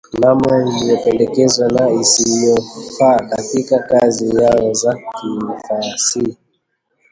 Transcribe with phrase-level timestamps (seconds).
[0.21, 6.37] namna isiyopendeza na isiyofaa katika kazi zao za kifasihi